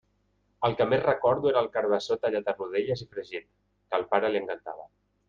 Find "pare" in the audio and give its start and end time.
4.15-4.33